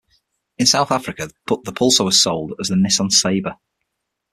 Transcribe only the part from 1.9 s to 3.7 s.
was sold as the "Nissan Sabre".